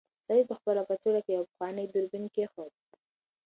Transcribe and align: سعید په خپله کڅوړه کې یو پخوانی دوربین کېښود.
سعید 0.27 0.45
په 0.49 0.55
خپله 0.59 0.81
کڅوړه 0.89 1.21
کې 1.25 1.31
یو 1.35 1.47
پخوانی 1.49 1.85
دوربین 1.87 2.25
کېښود. 2.35 2.71